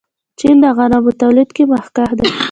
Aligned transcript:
چین 0.39 0.55
د 0.63 0.65
غنمو 0.77 1.03
په 1.05 1.11
تولید 1.21 1.49
کې 1.55 1.63
مخکښ 1.71 2.11
دی. 2.19 2.27